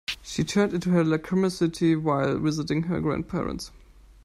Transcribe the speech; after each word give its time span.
She 0.23 0.43
turned 0.43 0.73
into 0.73 0.89
her 0.89 1.03
lachrymosity 1.03 1.95
while 1.95 2.39
visiting 2.39 2.81
her 2.87 2.99
grandparents. 2.99 3.69